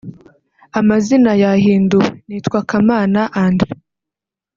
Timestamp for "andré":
3.43-3.73